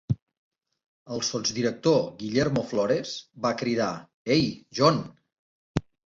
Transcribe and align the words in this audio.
El 1.15 1.19
sotsdirector 1.25 1.99
Guillermo 2.21 2.63
Flores 2.71 3.11
va 3.43 3.51
cridar: 3.59 3.91
"Ei, 4.37 4.49
John". 4.79 4.99